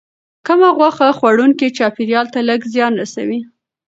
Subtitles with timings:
[0.47, 3.39] کم غوښه خوړونکي چاپیریال ته لږ زیان رسوي.